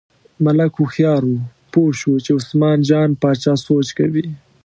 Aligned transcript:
ملک 0.43 0.71
هوښیار 0.79 1.21
و، 1.27 1.33
پوه 1.71 1.91
شو 1.99 2.13
چې 2.25 2.31
عثمان 2.39 2.77
جان 2.89 3.09
باچا 3.21 3.53
سوچ 3.65 3.87
کوي. 3.97 4.25